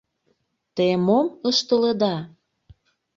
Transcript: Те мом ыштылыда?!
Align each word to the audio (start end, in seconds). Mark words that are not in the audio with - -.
Те 0.75 0.87
мом 1.05 1.27
ыштылыда?! 1.49 2.15